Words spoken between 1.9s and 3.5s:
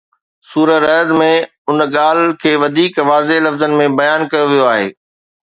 ڳالهه کي وڌيڪ واضح